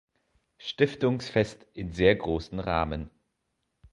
[0.57, 3.11] Stiftungsfest in sehr großen Rahmen.